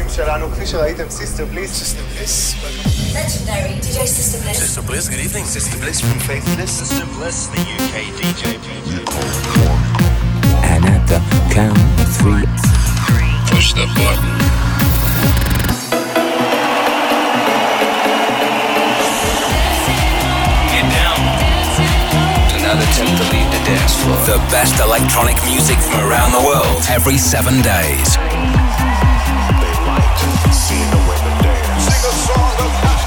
[0.00, 1.72] המקליטים שלנו, כפי שראיתם, סיסטר בליס.
[1.72, 2.54] סיסטר בליס?
[3.12, 4.58] Legendary DJ Sister Bliss.
[4.58, 5.44] Sister Bliss, good evening.
[5.56, 6.70] Sister Bliss from Faithless.
[6.80, 8.42] Sister Bliss, the UK DJ.
[10.72, 11.20] And at the
[11.56, 12.46] count of three,
[13.50, 14.32] push the button.
[20.72, 21.18] Get down.
[22.50, 24.16] Do not attempt to leave the dance floor.
[24.34, 28.08] The best electronic music from around the world every seven days.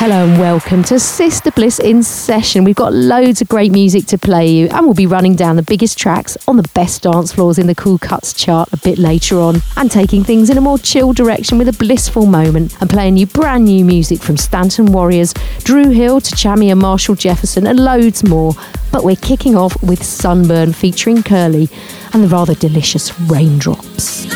[0.00, 2.64] Hello and welcome to Sister Bliss in Session.
[2.64, 5.62] We've got loads of great music to play you, and we'll be running down the
[5.62, 9.38] biggest tracks on the best dance floors in the Cool Cuts chart a bit later
[9.38, 13.18] on, and taking things in a more chill direction with a blissful moment, and playing
[13.18, 15.34] you brand new music from Stanton Warriors,
[15.64, 18.54] Drew Hill to Chami and Marshall Jefferson, and loads more.
[18.90, 21.68] But we're kicking off with Sunburn featuring Curly
[22.14, 24.26] and the rather delicious Raindrops.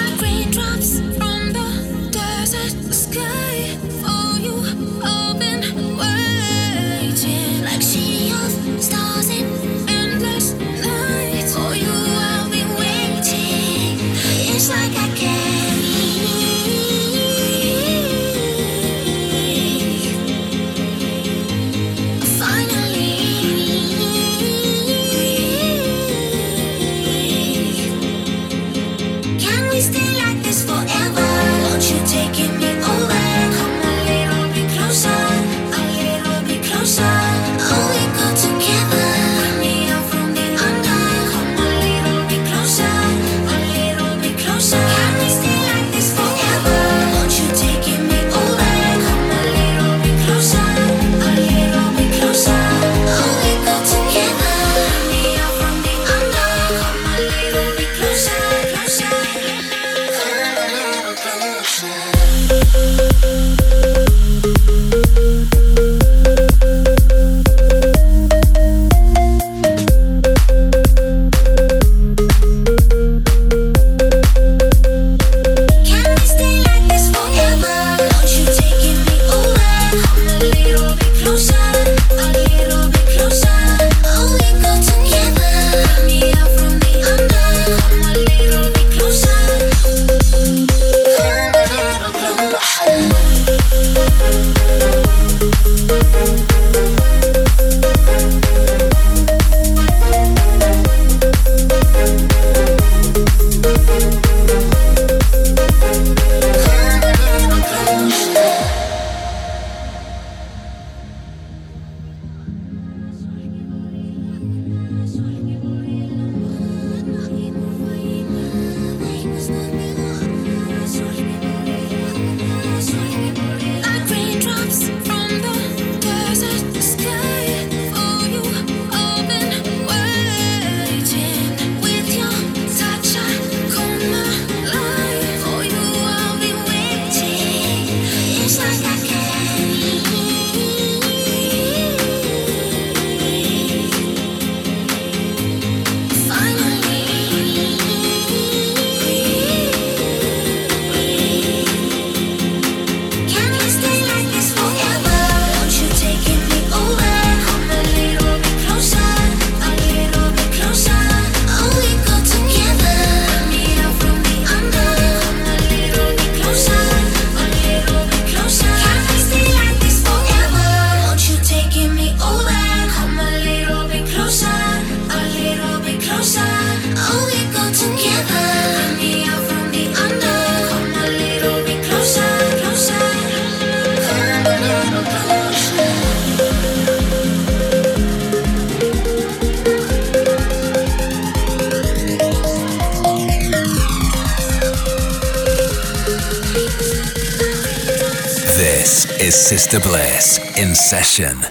[199.75, 201.45] Sister Bliss in session.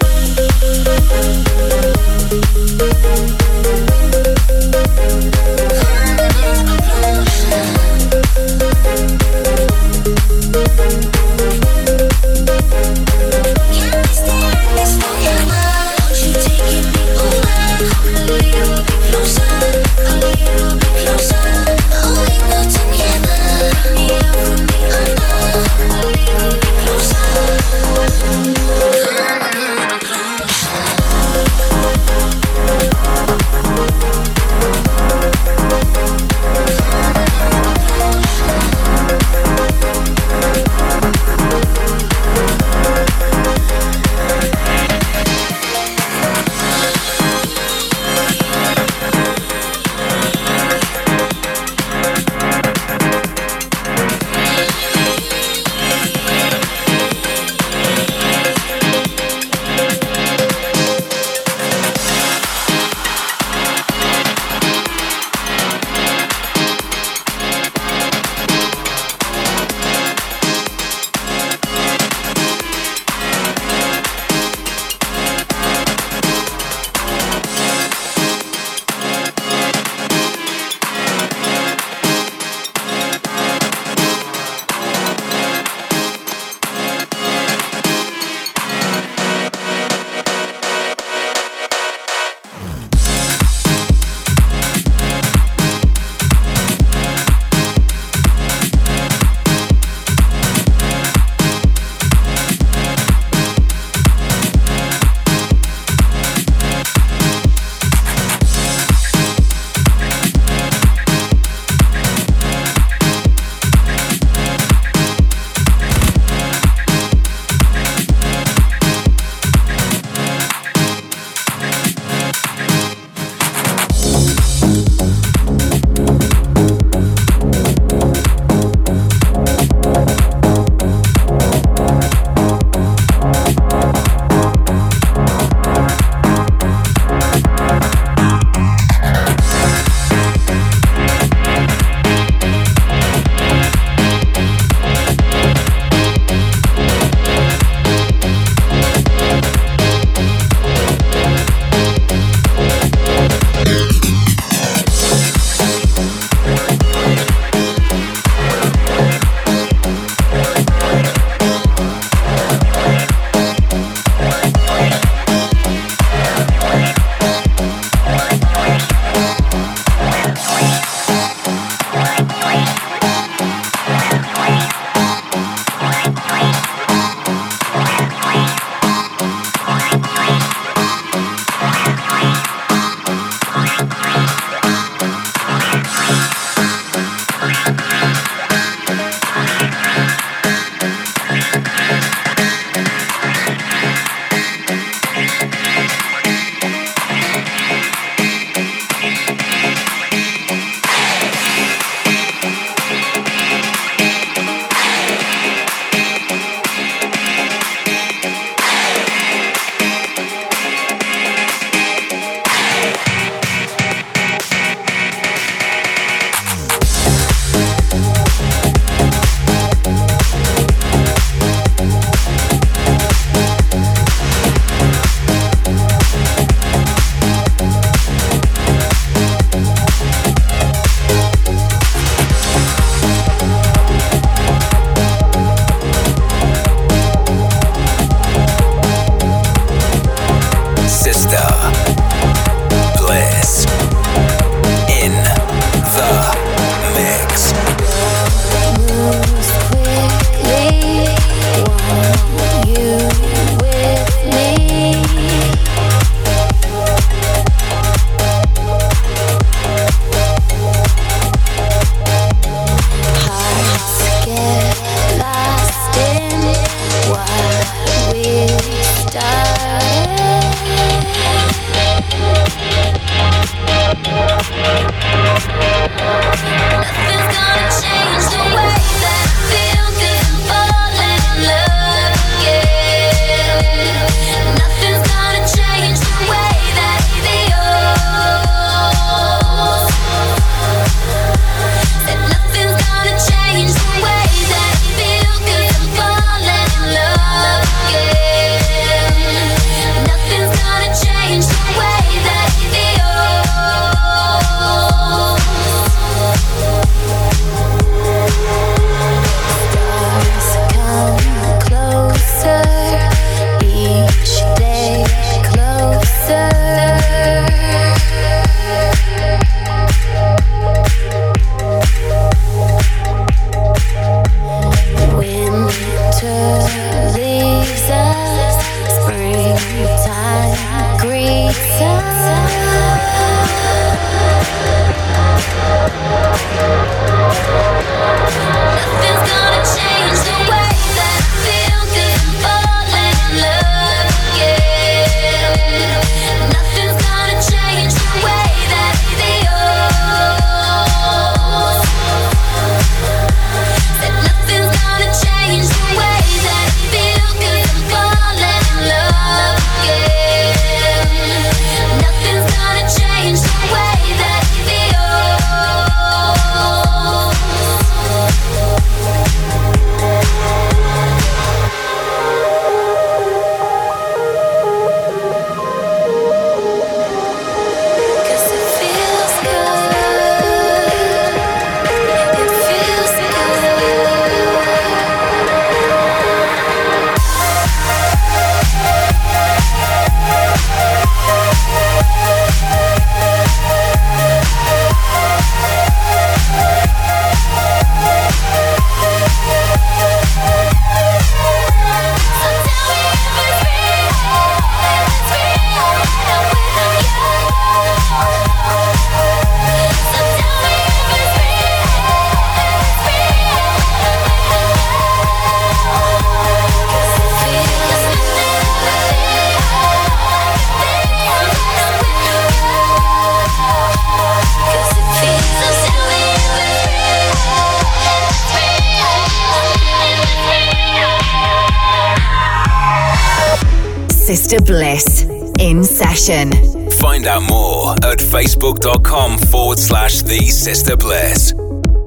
[436.92, 441.52] Find out more at facebook.com forward slash the Sister Bliss.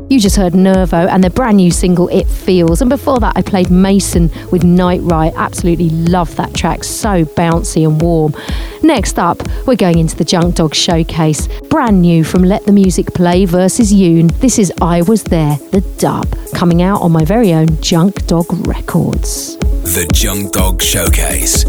[0.09, 2.79] You just heard Nervo and their brand new single It Feels.
[2.81, 5.33] And before that, I played Mason with Night Ride.
[5.35, 6.85] Absolutely love that track.
[6.85, 8.33] So bouncy and warm.
[8.81, 11.49] Next up, we're going into the Junk Dog Showcase.
[11.69, 14.31] Brand new from Let the Music Play versus Yoon.
[14.39, 18.45] This is I Was There, the dub, coming out on my very own Junk Dog
[18.65, 19.57] Records.
[19.57, 21.65] The Junk Dog Showcase.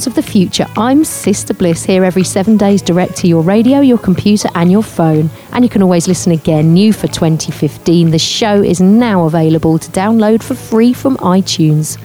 [0.00, 0.66] Sounds of the future.
[0.78, 4.82] I'm Sister Bliss here every seven days direct to your radio, your computer, and your
[4.82, 5.28] phone.
[5.52, 8.10] And you can always listen again, new for 2015.
[8.10, 11.98] The show is now available to download for free from iTunes.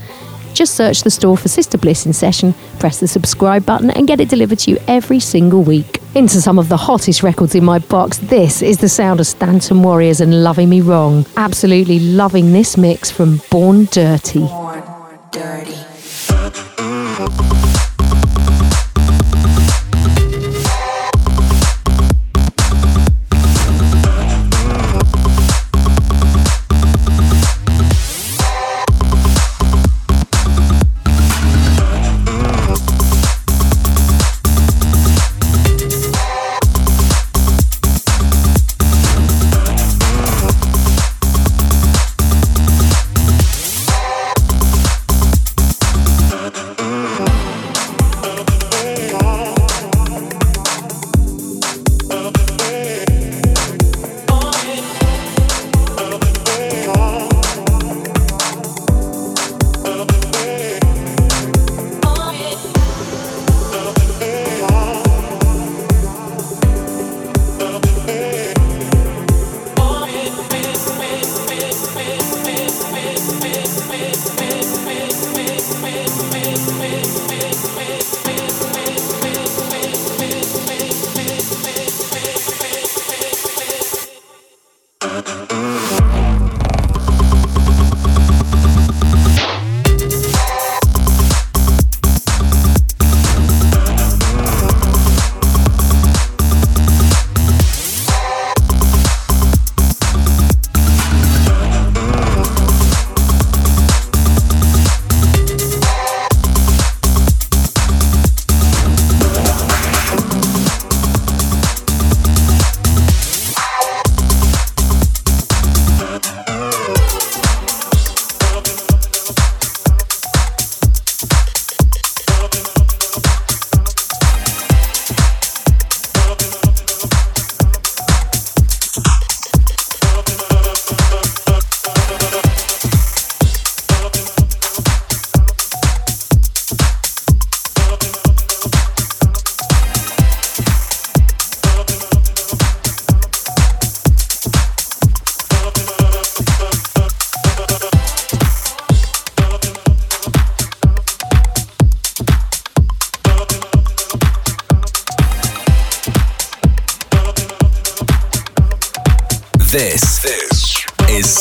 [0.53, 4.19] Just search the store for Sister Bliss in session, press the subscribe button, and get
[4.19, 6.01] it delivered to you every single week.
[6.15, 9.83] Into some of the hottest records in my box, this is the sound of Stanton
[9.83, 11.25] Warriors and Loving Me Wrong.
[11.37, 14.39] Absolutely loving this mix from Born Dirty.
[14.39, 14.83] Born
[15.31, 15.74] dirty.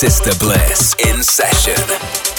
[0.04, 2.33] Sister Bliss in session.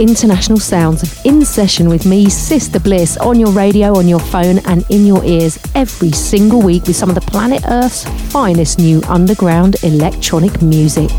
[0.00, 4.58] International sounds of In Session with me, Sister Bliss, on your radio, on your phone,
[4.66, 9.00] and in your ears every single week with some of the planet Earth's finest new
[9.08, 11.10] underground electronic music.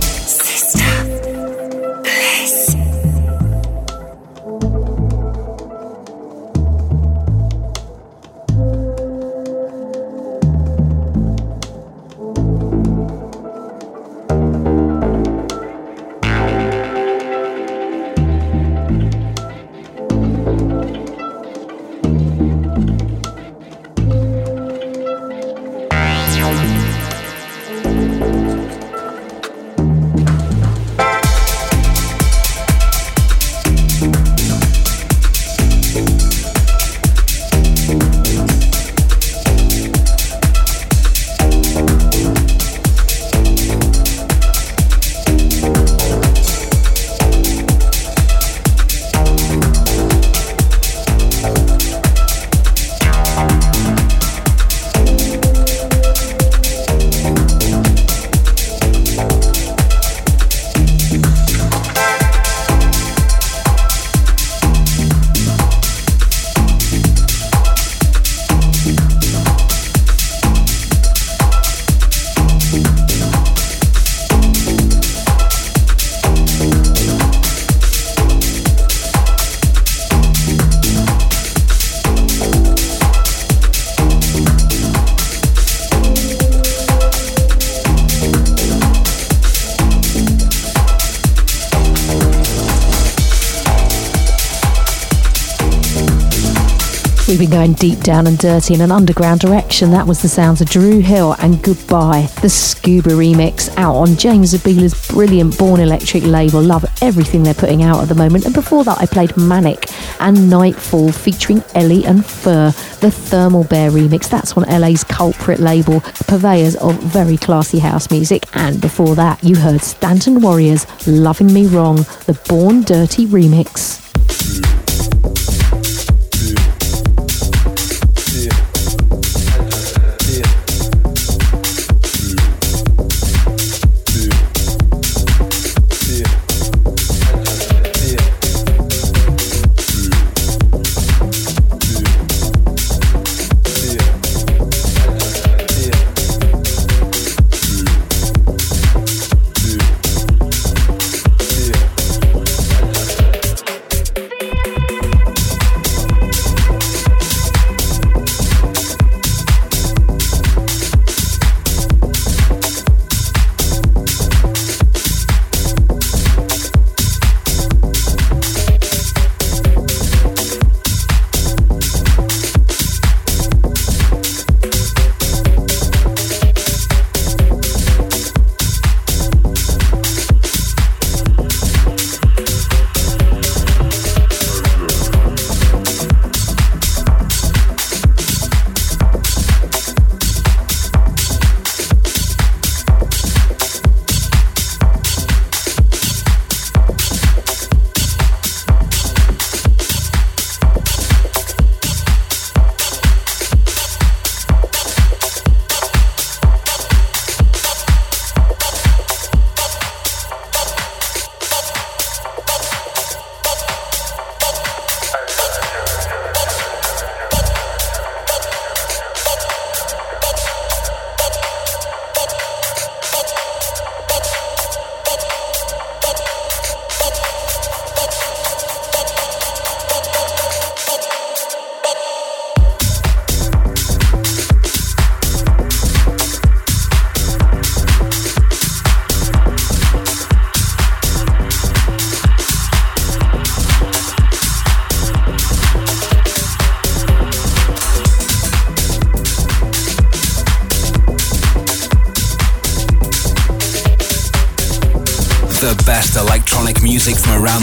[97.56, 99.92] Going deep down and dirty in an underground direction.
[99.92, 104.54] That was the sounds of Drew Hill and Goodbye, the Scuba remix out on James
[104.54, 106.62] Zabiela's brilliant Born Electric label.
[106.62, 108.44] Love everything they're putting out at the moment.
[108.44, 109.90] And before that, I played Manik
[110.20, 114.30] and Nightfall featuring Ellie and Fur, the Thermal Bear remix.
[114.30, 118.44] That's on LA's Culprit label, purveyors of very classy house music.
[118.52, 124.05] And before that, you heard Stanton Warriors, Loving Me Wrong, the Born Dirty remix.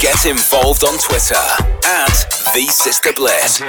[0.00, 1.34] Get involved on Twitter
[1.84, 3.62] at The Sister Bliss.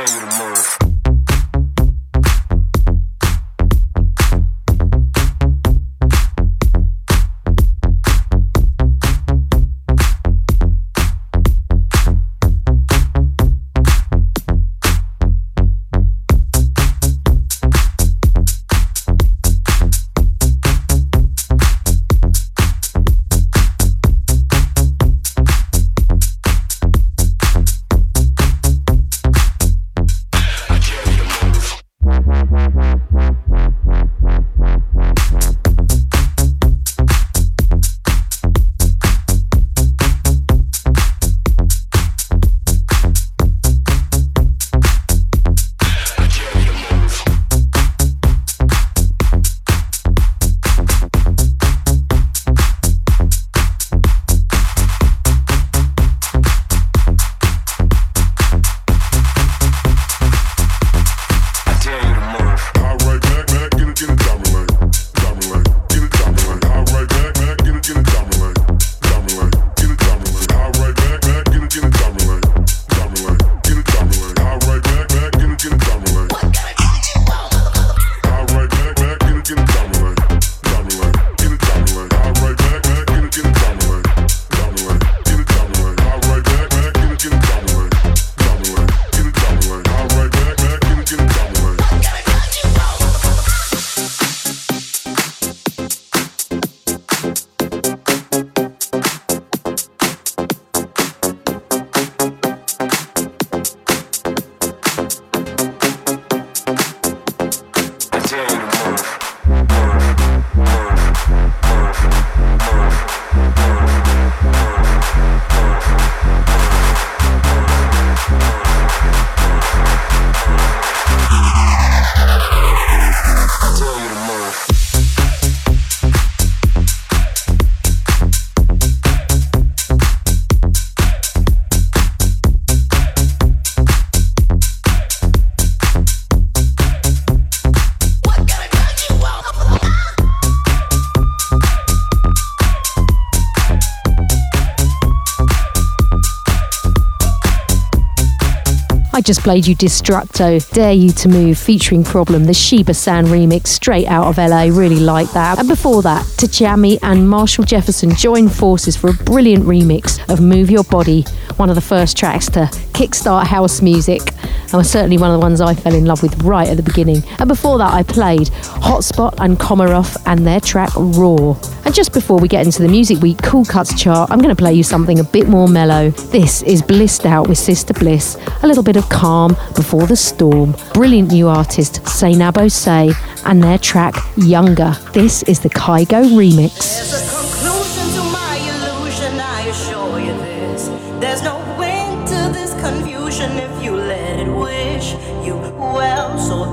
[149.25, 154.05] Just played you Destructo, Dare You to Move, featuring Problem, the Sheba San remix, straight
[154.05, 154.65] out of LA.
[154.65, 155.57] Really like that.
[155.57, 160.69] And before that, Tchami and Marshall Jefferson joined forces for a brilliant remix of Move
[160.69, 165.31] Your Body, one of the first tracks to kickstart house music, and was certainly one
[165.31, 167.23] of the ones I fell in love with right at the beginning.
[167.39, 171.55] And before that, I played Hotspot and Komarov and their track Raw.
[171.85, 174.55] And just before we get into the Music Week Cool Cuts chart, I'm going to
[174.55, 176.09] play you something a bit more mellow.
[176.09, 180.75] This is Blissed Out with Sister Bliss, a little bit of calm before the storm.
[180.95, 183.11] Brilliant new artist, Seinabo Sey,
[183.45, 184.95] and their track Younger.
[185.13, 187.21] This is the Kygo remix.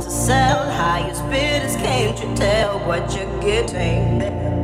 [0.08, 4.61] Sell, highest bidders, can't you tell what you're getting?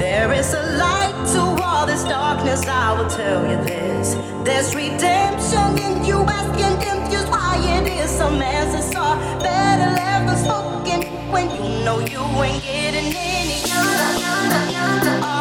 [0.00, 4.14] There is a light to all this darkness, I will tell you this.
[4.46, 11.02] There's redemption in you asking confused why it is some answers are better left unspoken
[11.30, 15.20] when you know you ain't getting any younger.
[15.22, 15.39] Are you?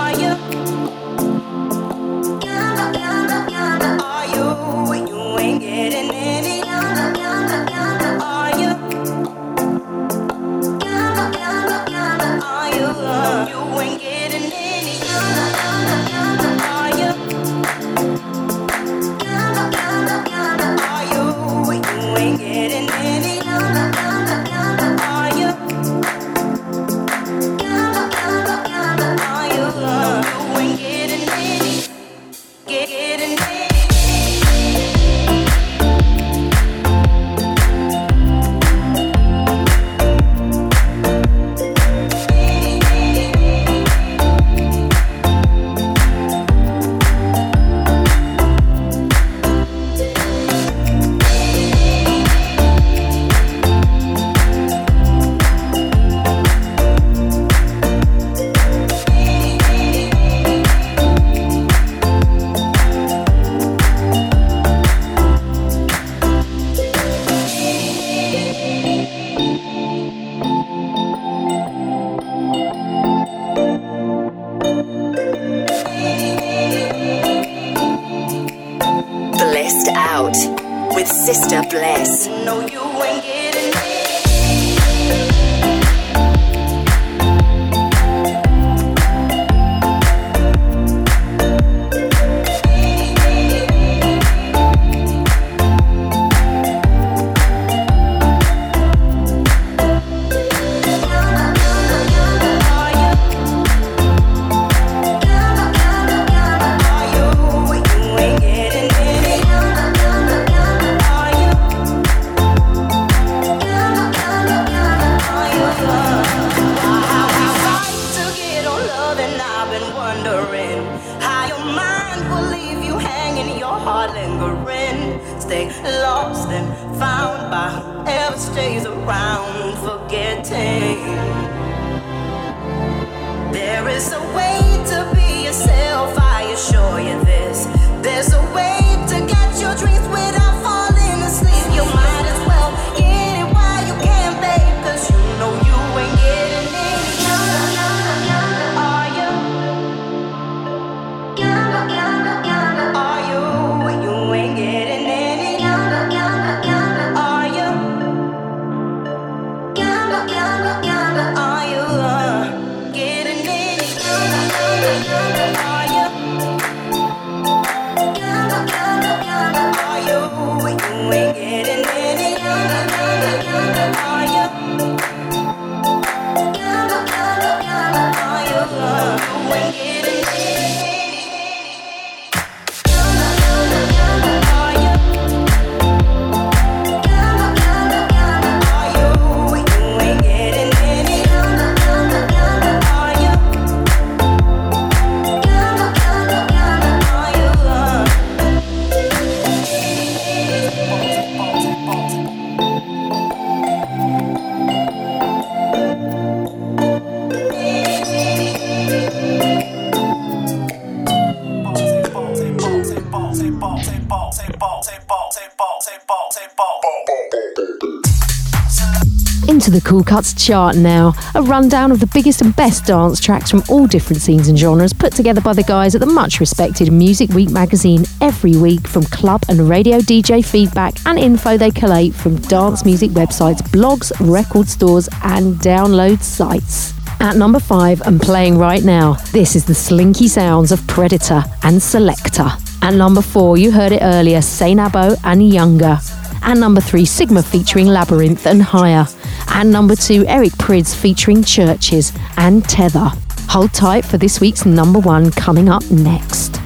[219.70, 221.14] Into the Cool Cuts chart now.
[221.36, 224.94] A rundown of the biggest and best dance tracks from all different scenes and genres
[224.94, 229.04] put together by the guys at the much respected Music Week magazine every week from
[229.04, 234.68] club and radio DJ feedback and info they collate from dance music websites, blogs, record
[234.68, 236.96] stores, and download sites.
[237.20, 241.80] At number five and playing right now, this is the slinky sounds of Predator and
[241.80, 242.50] Selector.
[242.82, 246.00] At number four, you heard it earlier, Seinabo and Younger.
[246.42, 249.06] And number three, Sigma featuring Labrinth and Higher.
[249.52, 253.12] And number two, Eric Prydz featuring Chvrches and Tether.
[253.50, 256.60] Hold tight for this week's number one coming up next.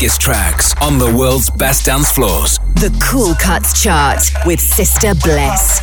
[0.00, 2.58] Biggest tracks on the world's best dance floors.
[2.76, 5.82] The Cool Cuts Chart with Sister Bliss.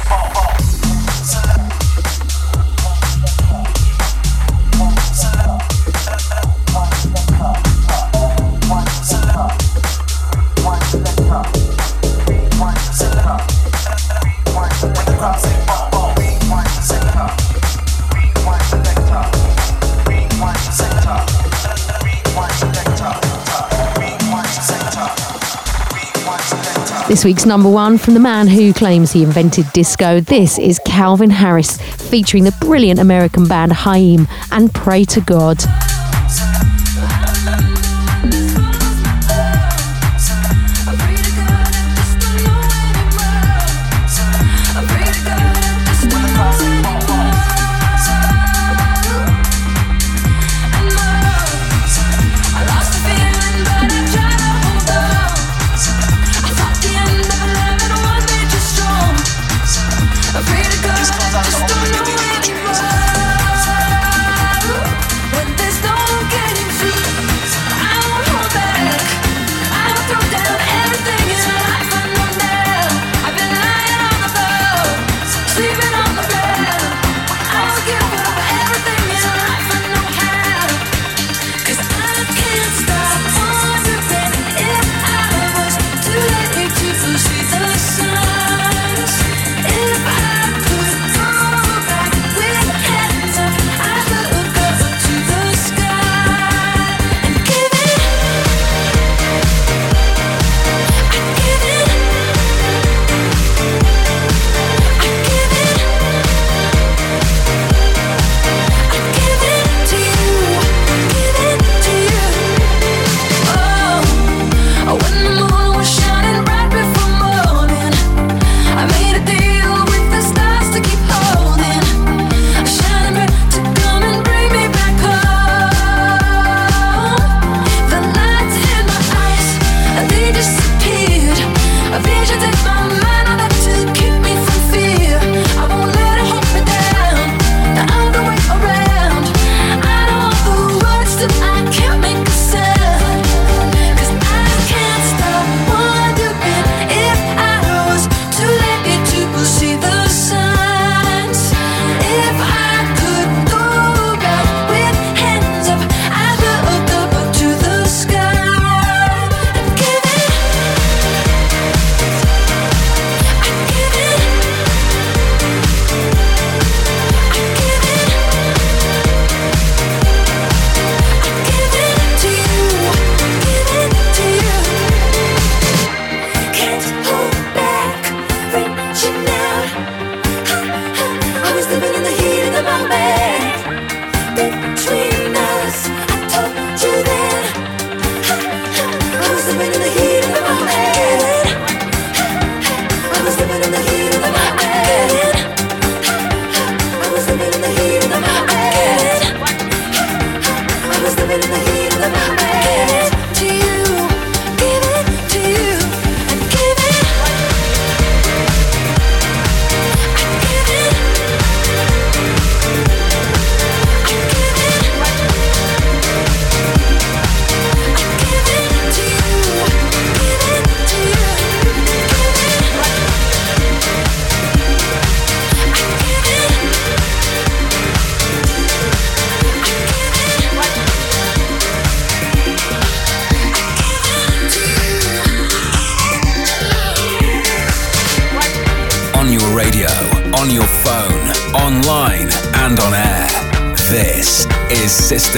[27.07, 30.19] This week's number one from the man who claims he invented disco.
[30.19, 31.77] This is Calvin Harris
[32.09, 35.57] featuring the brilliant American band Haim and Pray to God.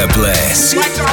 [0.02, 1.09] Is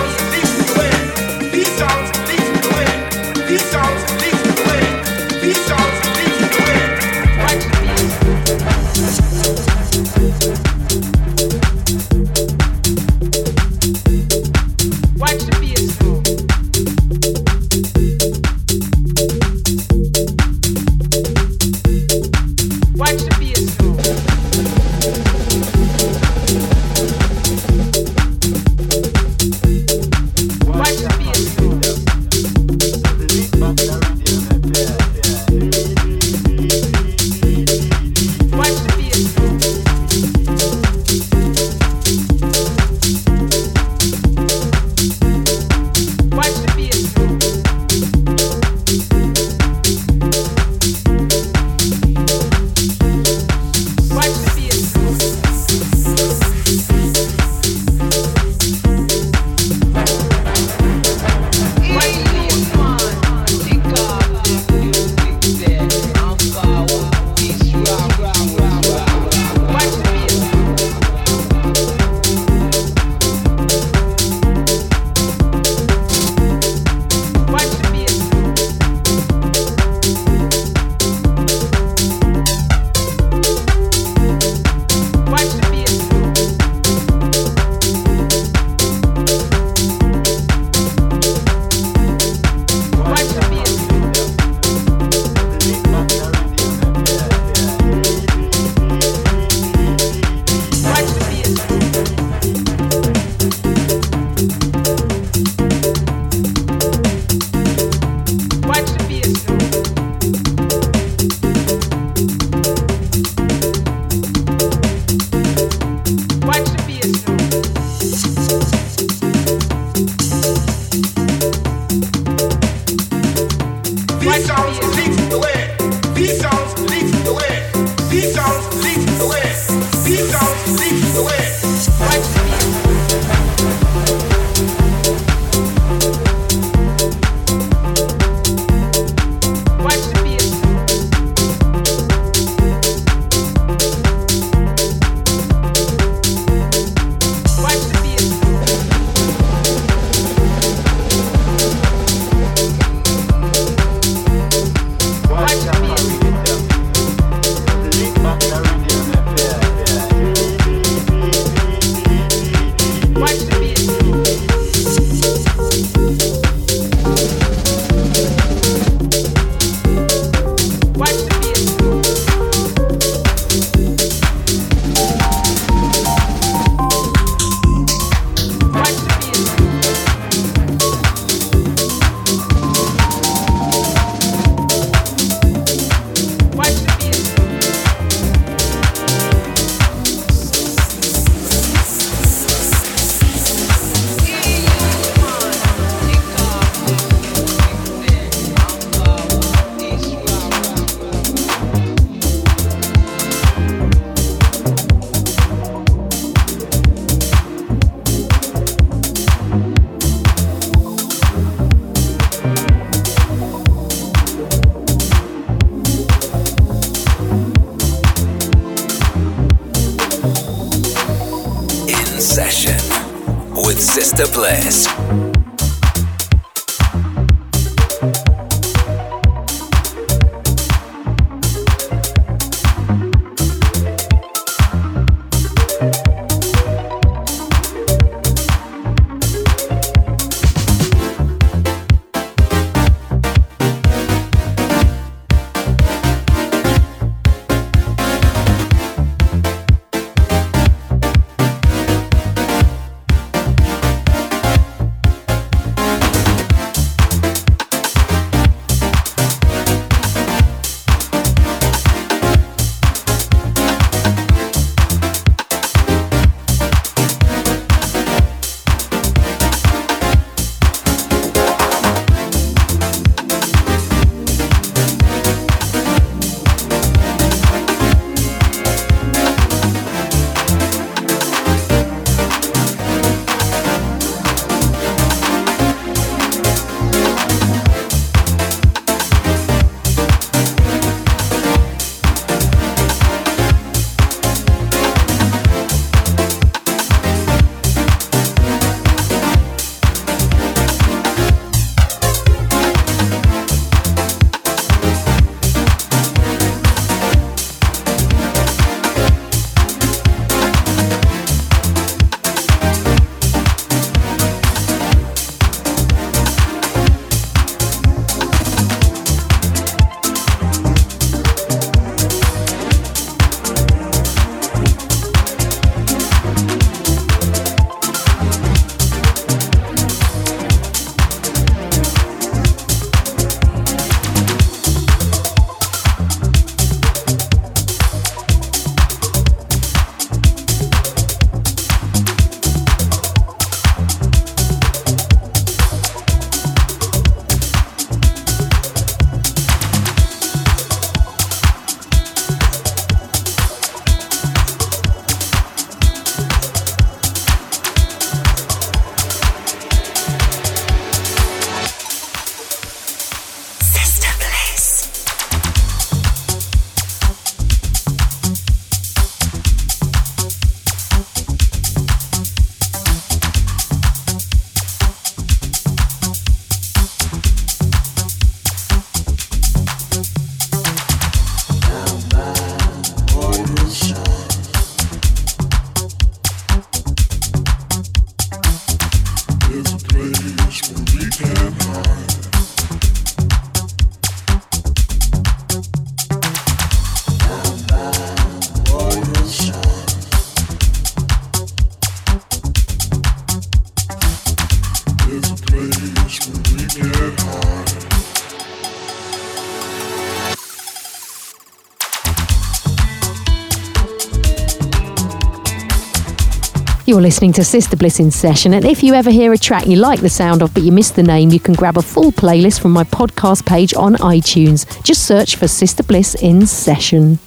[416.97, 419.77] You're listening to Sister Bliss in Session, and if you ever hear a track you
[419.77, 422.59] like the sound of but you miss the name, you can grab a full playlist
[422.61, 424.65] from my podcast page on iTunes.
[424.83, 427.19] Just search for Sister Bliss in Session.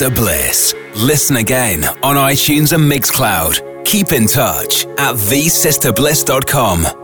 [0.00, 0.74] Sister Bliss.
[0.96, 3.84] Listen again on iTunes and Mixcloud.
[3.84, 6.99] Keep in touch at thesisterbliss.com.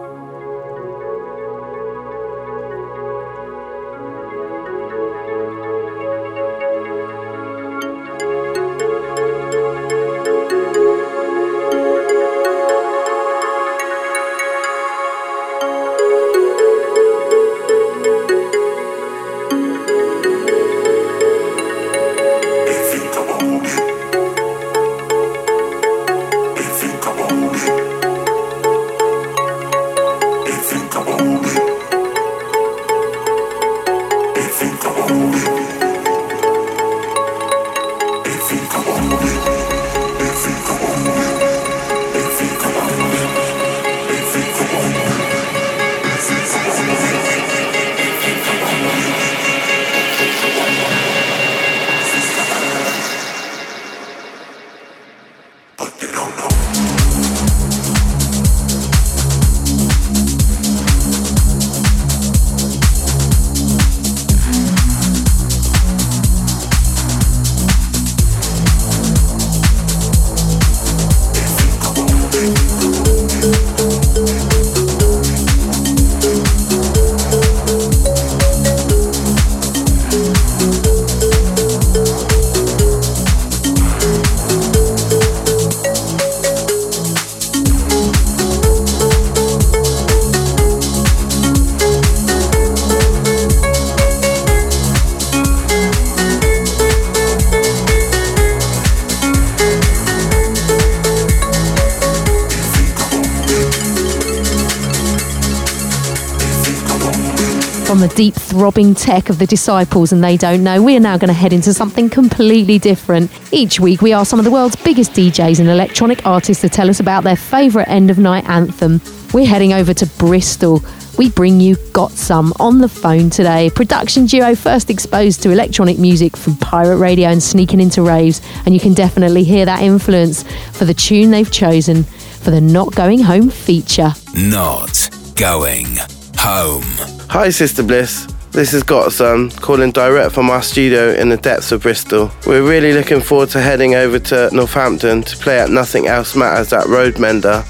[108.57, 111.29] the deep throbbing tech of the disciples and they don't know, we are now going
[111.29, 113.31] to head into something completely different.
[113.53, 116.89] Each week, we ask some of the world's biggest DJs and electronic artists to tell
[116.91, 119.01] us about their favourite end of night anthem.
[119.33, 120.83] We're heading over to Bristol.
[121.19, 123.71] We bring you Gotsome on the phone today.
[123.71, 128.75] Production duo first exposed to electronic music from pirate radio and sneaking into raves, and
[128.75, 133.21] you can definitely hear that influence for the tune they've chosen for the Not Going
[133.23, 134.13] Home feature.
[134.35, 135.97] Not going
[136.37, 136.85] home.
[137.29, 138.27] Hi, Sister Bliss.
[138.57, 142.31] This has Gotsome um, calling direct from our studio in the depths of Bristol.
[142.47, 146.73] We're really looking forward to heading over to Northampton to play at Nothing Else Matters
[146.73, 147.61] at Roadmender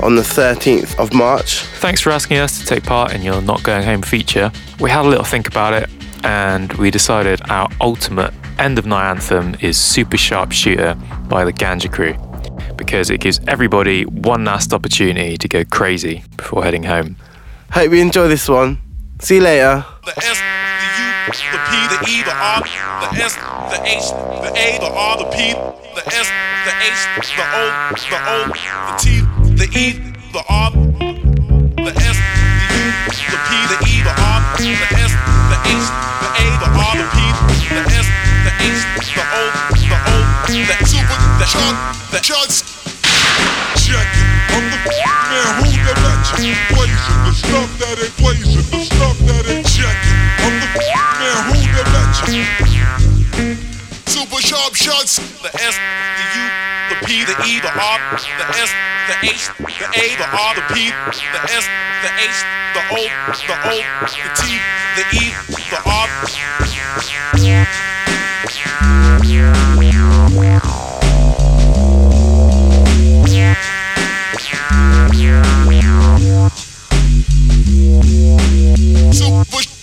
[0.00, 1.62] on the 13th of March.
[1.80, 4.52] Thanks for asking us to take part in your Not Going Home feature.
[4.78, 5.90] We had a little think about it
[6.22, 10.94] and we decided our ultimate end of night anthem is Super Sharp Shooter
[11.28, 12.14] by the Ganja Kru
[12.76, 17.16] because it gives everybody one last opportunity to go crazy before heading home.
[17.72, 18.78] Hope you enjoy this one.
[19.18, 19.84] See you later.
[20.06, 21.10] The S, the U,
[21.50, 24.06] the P, the E, the R, the S, the H,
[24.38, 26.30] the A, the R, the P, the S,
[26.62, 29.26] the H, the O, the O, the T,
[29.58, 29.98] the E,
[30.30, 32.86] the R, the S, the U,
[33.18, 35.10] the P, the E, the R, the S,
[35.50, 35.90] the H,
[36.22, 37.18] the A, the R, the P,
[37.66, 38.06] the S,
[38.46, 39.42] the H, the O,
[39.74, 41.74] the O, the super, the chug,
[42.14, 42.62] the chugs.
[43.74, 44.36] Check it.
[44.54, 47.18] I'm the man who that magic blazing.
[47.26, 48.75] The stuff that ain't blazing.
[54.06, 55.20] Super sharp shots.
[55.42, 56.48] The S, the U,
[56.88, 58.72] the P, the E, the R, the S,
[59.06, 61.68] the H, the A, the R, the P, the S,
[62.00, 62.40] the H,
[62.72, 63.04] the O,
[63.44, 64.56] the O, the T,
[64.96, 65.36] the E,
[65.68, 66.08] the R.
[79.12, 79.75] Super,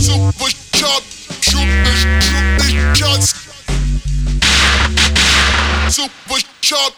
[0.00, 1.02] Super sharp.
[1.40, 3.28] Shoot this, shoot this shots.
[5.88, 6.94] Super sharp.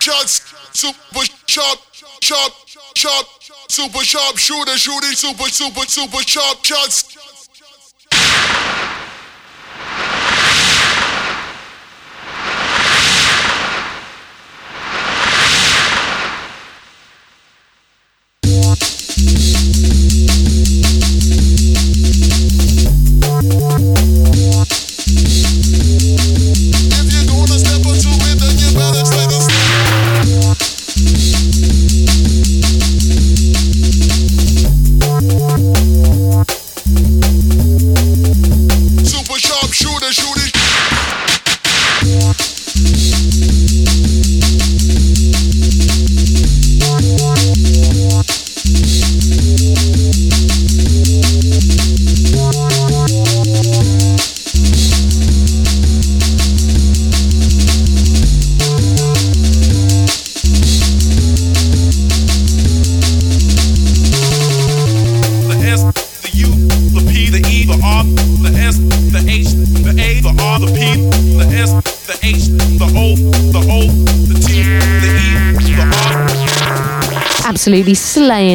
[0.00, 0.34] Shots.
[0.72, 1.78] Super sharp,
[2.20, 2.52] sharp,
[2.94, 3.26] sharp.
[3.68, 7.16] Super sharp shooter, shooting super, super, super sharp shots.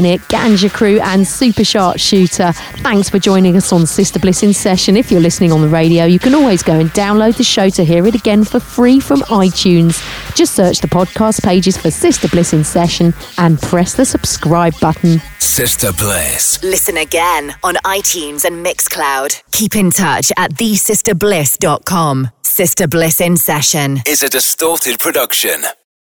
[0.06, 2.52] Slaying it, Ganja Kru and Super Sharp Shooter.
[2.84, 4.98] Thanks for joining us on Sister Bliss in Session.
[4.98, 7.84] If you're listening on the radio, you can always go and download the show to
[7.84, 10.02] hear it again for free from iTunes.
[10.36, 15.22] Just search the podcast pages for Sister Bliss in Session and press the subscribe button.
[15.40, 16.62] Sister Bliss.
[16.64, 19.42] Listen again on iTunes and Mixcloud.
[19.52, 22.30] Keep in touch at thesisterbliss.com.
[22.44, 24.00] Sister Bliss in session.
[24.06, 25.64] Is a distorted production.